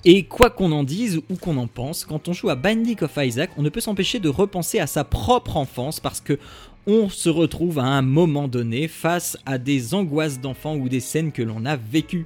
[0.03, 3.11] Et quoi qu'on en dise ou qu'on en pense, quand on joue à Binding of
[3.17, 6.39] Isaac, on ne peut s'empêcher de repenser à sa propre enfance parce que
[6.87, 11.31] on se retrouve à un moment donné face à des angoisses d'enfants ou des scènes
[11.31, 12.25] que l'on a vécues.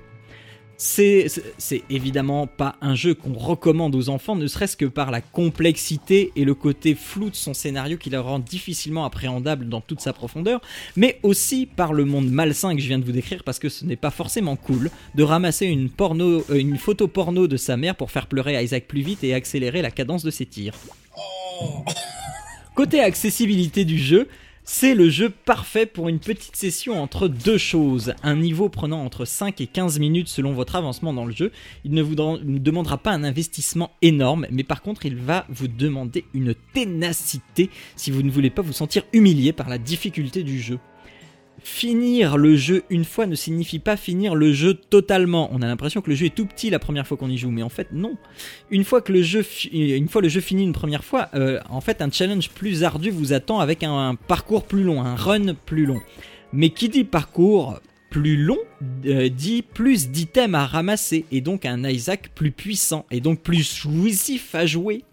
[0.78, 1.28] C'est
[1.90, 6.44] évidemment pas un jeu qu'on recommande aux enfants, ne serait-ce que par la complexité et
[6.44, 10.62] le côté flou de son scénario qui le rend difficilement appréhendable dans toute sa profondeur,
[10.96, 13.86] mais aussi par le monde malsain que je viens de vous décrire parce que ce
[13.86, 17.96] n'est pas forcément cool de ramasser une, porno, euh, une photo porno de sa mère
[17.96, 20.76] pour faire pleurer Isaac plus vite et accélérer la cadence de ses tirs.
[22.76, 24.28] Côté accessibilité du jeu,
[24.68, 28.16] c'est le jeu parfait pour une petite session entre deux choses.
[28.24, 31.52] Un niveau prenant entre 5 et 15 minutes selon votre avancement dans le jeu.
[31.84, 36.26] Il ne vous demandera pas un investissement énorme, mais par contre il va vous demander
[36.34, 40.80] une ténacité si vous ne voulez pas vous sentir humilié par la difficulté du jeu.
[41.68, 45.50] Finir le jeu une fois ne signifie pas finir le jeu totalement.
[45.52, 47.50] On a l'impression que le jeu est tout petit la première fois qu'on y joue,
[47.50, 48.18] mais en fait non.
[48.70, 52.12] Une fois que le jeu, fi- une fini une première fois, euh, en fait un
[52.12, 56.00] challenge plus ardu vous attend avec un, un parcours plus long, un run plus long.
[56.54, 57.80] Mais qui dit parcours
[58.12, 58.60] plus long
[59.08, 63.76] euh, dit plus d'items à ramasser et donc un Isaac plus puissant et donc plus
[63.76, 65.04] jouissif à jouer.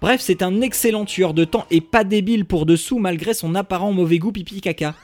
[0.00, 3.92] Bref, c'est un excellent tueur de temps et pas débile pour dessous malgré son apparent
[3.92, 4.96] mauvais goût pipi caca.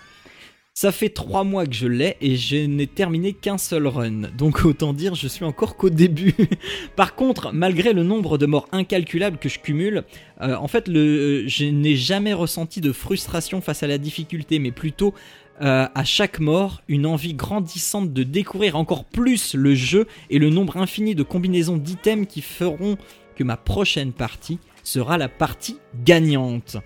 [0.81, 4.65] Ça fait trois mois que je l'ai et je n'ai terminé qu'un seul run, donc
[4.65, 6.37] autant dire je suis encore qu'au début.
[6.95, 10.05] Par contre, malgré le nombre de morts incalculables que je cumule,
[10.41, 14.71] euh, en fait, euh, je n'ai jamais ressenti de frustration face à la difficulté, mais
[14.71, 15.15] plutôt
[15.63, 20.49] euh, à chaque mort une envie grandissante de découvrir encore plus le jeu et le
[20.49, 22.97] nombre infini de combinaisons d'items qui feront
[23.35, 26.77] que ma prochaine partie sera la partie gagnante.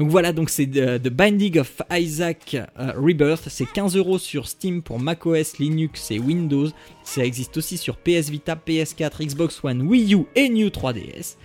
[0.00, 3.48] Donc voilà, donc c'est The Binding of Isaac euh, Rebirth.
[3.50, 6.68] C'est 15 euros sur Steam pour macOS, Linux et Windows.
[7.04, 11.36] Ça existe aussi sur PS Vita, PS4, Xbox One, Wii U et New 3DS.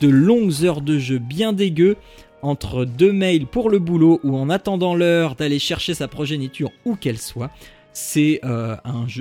[0.00, 1.98] De longues heures de jeu bien dégueu
[2.40, 6.96] entre deux mails pour le boulot ou en attendant l'heure d'aller chercher sa progéniture où
[6.96, 7.50] qu'elle soit.
[7.92, 8.76] C'est euh,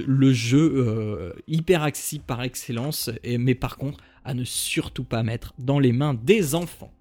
[0.08, 5.54] le jeu euh, hyper accessible par excellence, mais par contre à ne surtout pas mettre
[5.60, 6.94] dans les mains des enfants.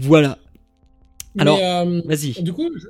[0.00, 0.38] Voilà,
[1.38, 2.42] Alors, euh, vas-y.
[2.42, 2.86] Du coup, je,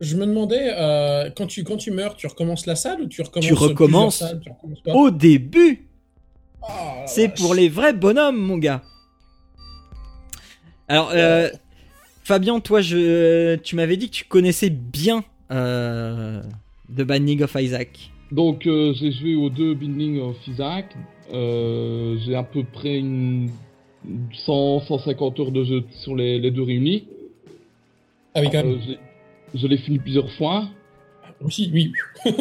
[0.00, 3.22] je me demandais, euh, quand, tu, quand tu meurs, tu recommences la salle ou tu
[3.22, 4.92] recommences Tu recommences salles Tu recommences pas?
[4.92, 5.86] Au début,
[6.62, 8.82] Oh, la c'est pour les vrais bonhommes, mon gars.
[10.88, 11.48] Alors, euh,
[12.24, 16.42] Fabien, toi, je, tu m'avais dit que tu connaissais bien euh,
[16.94, 18.10] The Binding of Isaac.
[18.30, 20.94] Donc, euh, j'ai joué aux deux Binding of Isaac.
[21.32, 23.50] Euh, j'ai à peu près une
[24.44, 27.08] 100, 150 heures de jeu sur les, les deux réunis.
[28.34, 28.72] Ah oui, quand même.
[28.74, 28.98] Euh, j'ai-
[29.54, 30.68] je l'ai fini plusieurs fois.
[31.44, 31.92] Aussi, oui.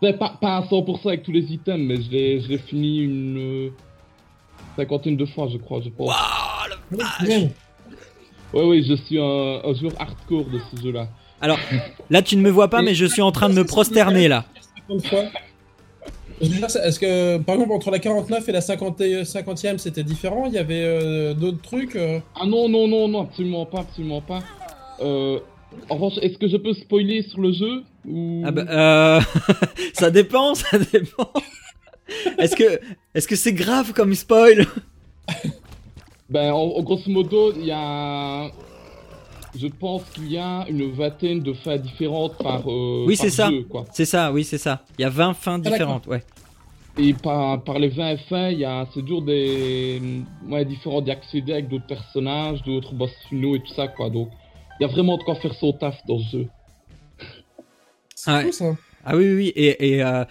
[0.00, 3.66] Pas, pas à 100% avec tous les items, mais je l'ai je l'ai fini une
[3.66, 3.70] euh,
[4.74, 6.10] cinquantaine de fois, je crois, je pense.
[7.28, 7.50] Même.
[8.54, 11.06] Ouais, oui, je suis un, un joueur hardcore de ce jeu-là.
[11.42, 11.58] Alors,
[12.08, 14.46] là, tu ne me vois pas, mais je suis en train de me prosterner, là.
[16.40, 20.46] Est-ce que, par exemple, entre la 49 et la 50, e 50e, c'était différent?
[20.46, 22.20] Il y avait euh, d'autres trucs euh?
[22.34, 24.42] Ah non, non, non, non, absolument pas, absolument pas.
[25.00, 25.38] Euh,
[25.88, 28.42] en revanche, est-ce que je peux spoiler sur le jeu ou...
[28.46, 29.20] Ah bah, euh,
[29.94, 31.30] ça dépend, ça dépend.
[32.38, 32.80] Est-ce que,
[33.14, 34.66] est-ce que c'est grave comme spoil?
[36.30, 38.50] Ben, en, en grosso modo, il y a...
[39.58, 43.50] Je pense qu'il y a une vingtaine de fins différentes par, euh, Oui, c'est ça.
[43.92, 44.82] C'est ça, oui, c'est ça.
[44.98, 45.72] Il y a 20 fins d'accord.
[45.72, 46.22] différentes, ouais.
[46.98, 50.00] Et par, par les 20 fins, il y a c'est toujours des
[50.48, 54.10] ouais, différents d'y accéder avec d'autres personnages, d'autres boss finaux et tout ça, quoi.
[54.10, 54.28] Donc,
[54.78, 56.46] il y a vraiment de quoi faire son taf dans ce jeu.
[58.14, 58.42] C'est Ouais.
[58.44, 58.76] fou, ça.
[59.04, 59.52] Ah oui, oui, oui.
[59.56, 60.24] Et, et euh,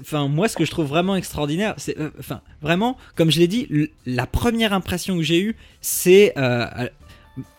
[0.00, 3.48] enfin, moi, ce que je trouve vraiment extraordinaire, c'est, euh, enfin, vraiment, comme je l'ai
[3.48, 3.66] dit,
[4.04, 6.66] la première impression que j'ai eue, c'est euh,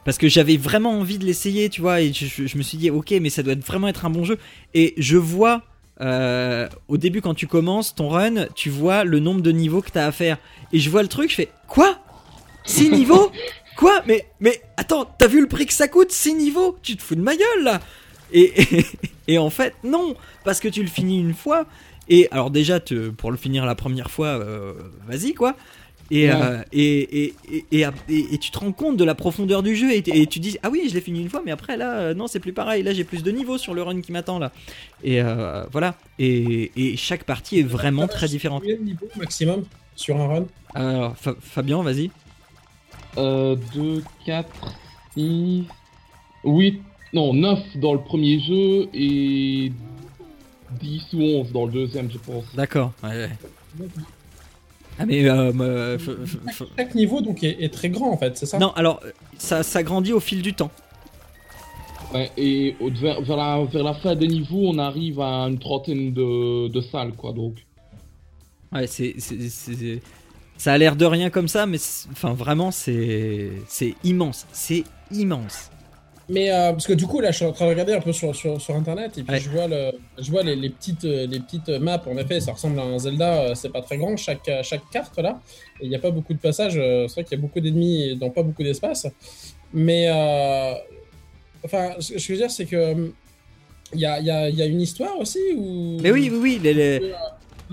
[0.06, 3.12] parce que j'avais vraiment envie de l'essayer, tu vois, et je, me suis dit, ok,
[3.22, 4.38] mais ça doit être vraiment être un bon jeu.
[4.74, 5.64] Et je vois.
[6.02, 9.92] euh, au début, quand tu commences ton run, tu vois le nombre de niveaux que
[9.92, 10.38] t'as à faire.
[10.72, 11.98] Et je vois le truc, je fais Quoi?
[12.66, 13.32] 6 niveaux?
[13.78, 14.02] Quoi?
[14.08, 16.12] Mais, mais attends, t'as vu le prix que ça coûte?
[16.12, 16.78] 6 niveaux?
[16.84, 17.80] Tu te fous de ma gueule là
[18.32, 18.86] et, et,
[19.28, 21.66] et en fait, non parce que tu le finis une fois.
[22.10, 24.74] Et alors déjà, te- pour le finir la première fois, euh,
[25.08, 25.56] vas-y quoi.
[26.12, 26.36] Et, Ouais.
[26.36, 29.76] euh, et, et, et, et, et- et tu te rends compte de la profondeur du
[29.76, 32.14] jeu et, tu dis ah oui je l'ai fini une fois mais après là euh,
[32.14, 32.84] non c'est plus pareil.
[32.84, 34.52] Là j'ai plus de niveaux sur le run qui m'attend là.
[35.04, 35.96] Et euh, voilà.
[36.20, 38.62] Et, et chaque partie est vraiment très différente.
[38.62, 39.64] Combien de niveaux maximum
[39.96, 40.46] sur un run?
[40.76, 42.12] Alors Fa- Fabien vas-y.
[43.18, 44.50] Euh, 2, 4,
[45.16, 45.64] 6,
[46.44, 46.82] 8,
[47.14, 49.72] non, 9 dans le premier jeu et
[50.82, 52.44] 10 ou 11 dans le deuxième, je pense.
[52.56, 53.30] d'accord ouais, ouais.
[55.00, 55.98] Ah mais euh,
[56.78, 58.60] Chaque niveau donc est, est très grand en fait, c'est ça?
[58.60, 59.02] Non alors
[59.38, 60.72] ça ça grandit au fil du temps
[62.14, 65.58] Ouais, et au- vers, vers la, vers la fin des niveaux, on arrive à une
[65.58, 67.66] trentaine de, de salles, quoi, donc.
[68.72, 69.16] Ouais, c'est,
[70.58, 71.78] ça a l'air de rien comme ça, mais
[72.12, 75.72] enfin vraiment c'est, c'est immense, c'est immense.
[76.30, 78.14] Mais euh, parce que du coup là je suis en train de regarder un peu
[78.14, 79.40] sur, sur, sur internet et puis Ouais.
[79.42, 82.54] je vois le je vois les, les petites euh, les petites maps en effet ça
[82.54, 85.42] ressemble à un Zelda euh, c'est pas très grand chaque chaque carte là
[85.82, 88.30] il n'y a pas beaucoup de passages c'est vrai qu'il y a beaucoup d'ennemis dans
[88.30, 89.06] pas beaucoup d'espace
[89.74, 90.74] mais euh,
[91.66, 93.08] enfin ce que je veux dire c'est que euh,
[93.94, 95.40] il y a, y, a, y a une histoire aussi
[96.02, 97.14] Mais oui, oui, oui, les, les-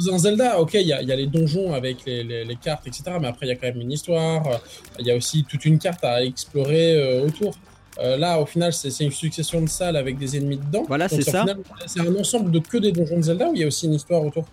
[0.07, 3.05] dans Zelda, ok, il y, y a les donjons avec les, les- les cartes, etc.
[3.21, 4.61] Mais après, il y a quand même une histoire.
[4.99, 7.55] Il y a aussi toute une carte à explorer euh, autour.
[8.01, 10.85] Euh, là, au final, c'est une succession de salles avec des ennemis dedans.
[10.89, 11.45] Voilà, c'est ça.
[11.87, 13.95] C'est un ensemble de que des donjons de Zelda ou il y a aussi une
[13.95, 14.47] histoire autour?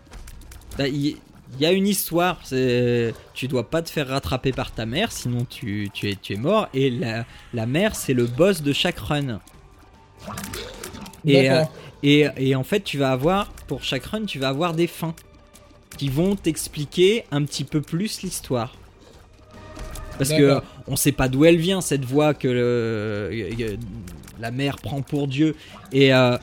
[0.78, 1.18] Bah, il
[1.56, 2.40] il y a une histoire.
[3.34, 6.36] Tu dois pas te faire rattraper par ta mère, sinon tu, tu es, tu es
[6.36, 6.68] mort.
[6.74, 9.40] Et la, la mère, c'est le boss de chaque run.
[11.26, 11.74] Et, euh, D'accord.
[12.04, 15.16] Et, et en fait, tu vas avoir, pour chaque run, tu vas avoir des fins
[15.98, 18.76] qui vont t'expliquer un petit peu plus l'histoire.
[20.18, 20.52] Parce que
[20.88, 23.78] on sait pas d'où elle vient, cette voix que le-
[24.40, 25.56] la mère prend pour Dieu.
[25.92, 26.38] Et euh,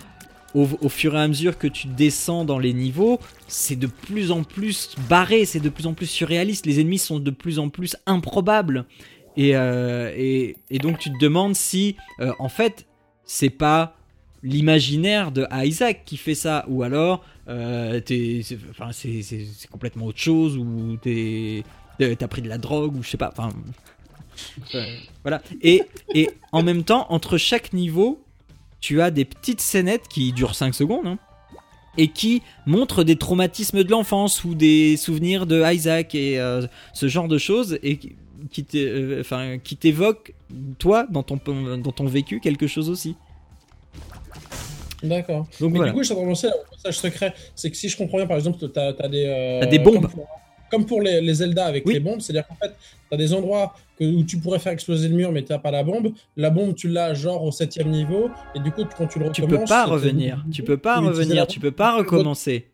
[0.55, 4.31] au, au fur et à mesure que tu descends dans les niveaux, c'est de plus
[4.31, 6.67] en plus barré, c'est de plus en plus surréaliste.
[6.67, 8.85] Les ennemis sont de plus en plus improbables.
[9.37, 12.87] Et, euh, et, et donc tu te demandes si, euh, en fait,
[13.25, 13.97] c'est pas
[14.45, 18.01] l'imaginaire de Isaac qui fait ça, ou alors euh,
[18.71, 19.23] enfin, c'est
[19.71, 21.65] complètement autre chose, ou t'es-
[21.99, 23.31] t'as pris de la drogue, ou je sais pas.
[23.37, 23.51] Enfin,
[24.63, 24.85] Enfin,
[25.23, 25.41] voilà.
[25.63, 28.21] Et, et en même temps, entre chaque niveau,
[28.81, 31.07] tu as des petites scénettes qui durent 5 secondes.
[31.07, 31.19] hein,
[31.97, 37.07] et qui montrent des traumatismes de l'enfance ou des souvenirs de Isaac et euh, ce
[37.07, 38.17] genre de choses et qui-
[38.75, 39.23] euh,
[39.79, 40.35] t'évoquent
[40.81, 41.39] toi dans ton
[41.79, 43.15] dans ton vécu quelque chose aussi.
[45.05, 45.47] D'accord.
[45.61, 45.93] Donc Mais voilà.
[45.93, 47.35] du coup, je suis en train de penser à un passage secret.
[47.55, 49.27] C'est que si je comprends bien, par exemple, t'as as des.
[49.27, 50.11] euh, T'as des bombes.
[50.11, 50.25] Comme
[50.75, 51.95] comme pour les, les Zelda avec Oui.
[51.95, 52.75] les bombes, c'est-à-dire qu'en fait,
[53.11, 55.85] t'as des endroits que, où tu pourrais faire exploser le mur, mais t'as pas la
[55.85, 56.13] bombe.
[56.37, 59.43] La bombe, tu l'as genre au septième niveau, et du coup, quand tu le Tu
[59.43, 59.63] recommences.
[59.63, 62.67] peux pas revenir, tu peux pas tu revenir, tu peux pas recommencer.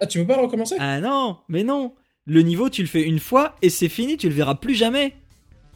[0.00, 0.76] Ah, tu peux pas recommencer?
[0.78, 1.92] Ah non, mais non.
[2.26, 5.14] Le niveau, tu le fais une fois et c'est fini, tu le verras plus jamais.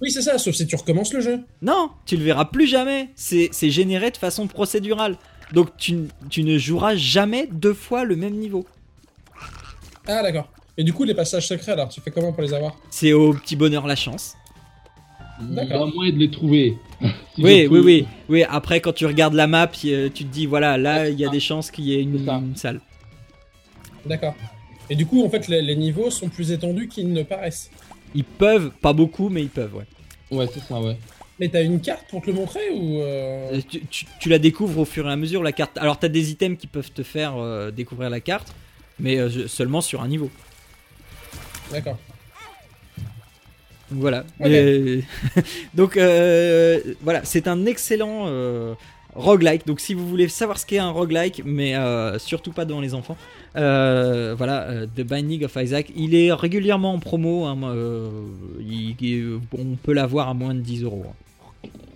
[0.02, 1.40] Oui, c'est ça, sauf si tu recommences le jeu.
[1.62, 3.08] Non, tu le verras plus jamais.
[3.14, 5.16] C'est c'est généré de façon procédurale.
[5.52, 8.66] Donc tu, tu ne joueras jamais deux fois le même niveau.
[10.10, 10.48] Ah, d'accord.
[10.76, 13.32] Et du coup, les passages secrets, alors, tu fais comment pour les avoir C'est au
[13.34, 14.34] petit bonheur la chance.
[15.40, 15.92] Il y a D'accord.
[15.94, 16.76] moyen de les trouver.
[17.34, 18.42] Si Oui, oui, oui, oui.
[18.50, 21.28] Après, quand tu regardes la map, euh, tu te dis voilà, là, il y a
[21.30, 22.80] des chances qu'il y ait une, salle.
[24.04, 24.34] D'accord.
[24.90, 27.70] Et du coup, en fait, les, les niveaux sont plus étendus qu'ils ne paraissent.
[28.14, 29.86] Ils peuvent, pas beaucoup, mais ils peuvent, ouais.
[30.36, 30.96] Ouais, c'est ça, ouais.
[31.38, 33.00] Mais t'as une carte pour te le montrer ou.
[33.00, 35.78] euh, Euh, Tu, tu- tu la découvres au fur et à mesure la carte.
[35.78, 38.52] Alors t'as des items qui peuvent te faire euh, découvrir la carte,
[39.00, 40.30] mais euh, seulement sur un niveau.
[41.72, 41.98] D'accord.
[43.90, 44.24] Donc Voilà.
[44.44, 45.02] Et-
[45.74, 48.74] Donc euh, voilà, c'est un excellent euh,
[49.14, 49.66] roguelike.
[49.66, 52.94] Donc si vous voulez savoir ce qu'est un roguelike, mais euh, surtout pas devant les
[52.94, 53.16] enfants,
[53.54, 57.46] voilà, The Binding of Isaac, il est régulièrement en promo.
[57.46, 57.58] hein,
[58.60, 61.04] il- il- on peut l'avoir à moins de 10 euros.
[61.08, 61.14] hein.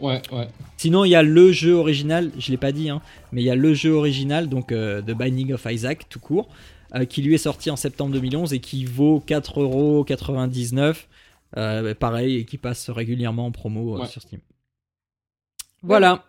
[0.01, 0.49] Ouais, ouais.
[0.77, 3.01] Sinon, il y a le jeu original, je l'ai pas dit, hein,
[3.33, 6.49] mais il y a le jeu original, donc euh, The Binding of Isaac, tout court,
[6.95, 10.97] euh, qui lui est sorti en septembre 2011 et qui vaut 4,99€.
[11.57, 14.07] Euh, pareil, et qui passe régulièrement en promo euh, Ouais.
[14.09, 14.41] sur Steam.
[15.83, 16.25] Voilà.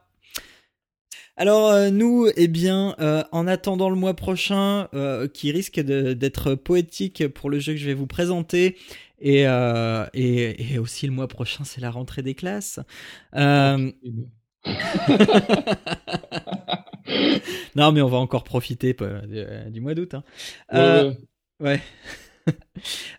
[1.38, 6.56] Alors euh, nous, eh bien, euh, en attendant le mois prochain, euh, qui risque d'être
[6.56, 8.78] poétique pour le jeu que je vais vous présenter,
[9.20, 12.80] et, euh, et, et aussi le mois prochain, c'est la rentrée des classes.
[17.10, 17.40] Euh,
[17.76, 20.14] non, mais on va encore profiter euh, du, du mois d'août.
[20.14, 20.24] hein.
[20.72, 21.14] Ouais, Euh,
[21.60, 21.82] ouais.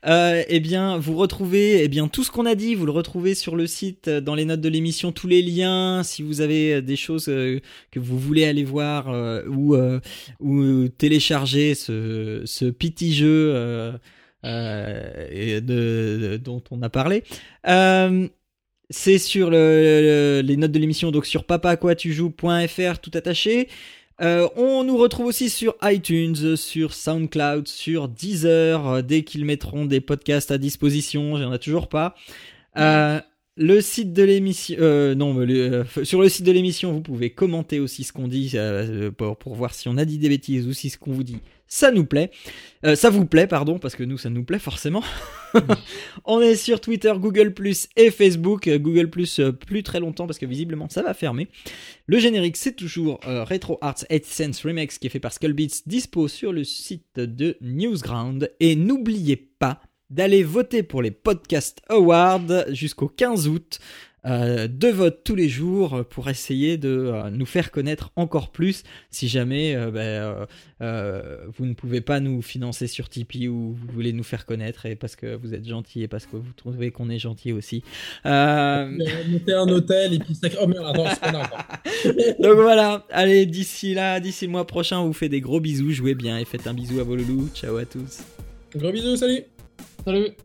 [0.06, 3.34] Euh, eh bien, vous retrouvez eh bien tout ce qu'on a dit, vous le retrouvez
[3.34, 6.02] sur le site, euh, dans les notes de l'émission, tous les liens.
[6.04, 9.98] Si vous avez euh, des choses euh, que vous voulez aller voir euh, ou euh,
[10.40, 13.92] ou télécharger ce ce petit jeu euh,
[14.44, 17.24] euh, et de, de- dont on a parlé.
[17.66, 18.28] Euh,
[18.90, 23.68] c'est sur le, le- les notes de l'émission, donc sur papaquatujoues.fr, tout attaché.
[24.22, 29.84] Euh, on nous retrouve aussi sur iTunes, sur SoundCloud, sur Deezer, euh, dès qu'ils mettront
[29.84, 32.14] des podcasts à disposition, j'en ai toujours pas.
[32.78, 33.20] Euh,
[33.56, 37.30] le site de l'émission, euh, non, le- euh, sur le site de l'émission, vous pouvez
[37.30, 40.74] commenter aussi ce qu'on dit euh, pour, voir si on a dit des bêtises ou
[40.74, 42.30] si ce qu'on vous dit, ça nous plaît.
[42.94, 45.02] Ça vous plaît, pardon, parce que nous, ça nous plaît forcément.
[46.24, 47.52] on est sur Twitter, Google
[47.96, 48.68] et Facebook.
[48.68, 51.48] Google euh, plus très longtemps parce que visiblement ça va fermer.
[52.06, 56.28] Le générique, c'est toujours Retro Arts 8 Sense Remix qui est fait par Skullbeats, dispo
[56.28, 58.52] sur le site de Newsground.
[58.60, 63.80] Et n'oubliez pas d'aller voter pour les Podcast Awards jusqu'au 15 août.
[64.26, 68.82] Euh, deux votes tous les jours pour essayer de euh, nous faire connaître encore plus
[69.10, 70.46] si jamais euh, ben,
[70.82, 74.86] euh, vous ne pouvez pas nous financer sur Tipeee ou vous voulez nous faire connaître
[74.86, 77.84] et parce que vous êtes gentil et parce que vous trouvez qu'on est gentil aussi.
[78.24, 80.58] Monter un hôtel et puis sacré.
[80.60, 81.42] Oh merde, attends,
[82.40, 85.92] donc voilà, allez, d'ici là, d'ici le mois prochain, on vous fait des gros bisous,
[85.92, 87.48] jouez bien et faites un bisou à vos loulous.
[87.54, 88.22] Ciao à tous.
[88.74, 89.44] Gros bisous, salut
[90.04, 90.36] Salut